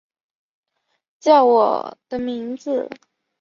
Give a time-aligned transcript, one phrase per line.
[1.19, 2.89] 叫我的名字